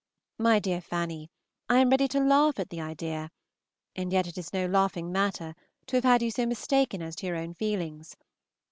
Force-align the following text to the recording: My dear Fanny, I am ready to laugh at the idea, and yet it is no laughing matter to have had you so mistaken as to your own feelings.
My 0.39 0.57
dear 0.57 0.81
Fanny, 0.81 1.29
I 1.69 1.77
am 1.77 1.91
ready 1.91 2.07
to 2.07 2.19
laugh 2.19 2.57
at 2.59 2.71
the 2.71 2.81
idea, 2.81 3.29
and 3.95 4.11
yet 4.11 4.25
it 4.25 4.35
is 4.35 4.51
no 4.51 4.65
laughing 4.65 5.11
matter 5.11 5.53
to 5.85 5.95
have 5.97 6.03
had 6.03 6.23
you 6.23 6.31
so 6.31 6.47
mistaken 6.47 7.03
as 7.03 7.15
to 7.17 7.27
your 7.27 7.35
own 7.35 7.53
feelings. 7.53 8.17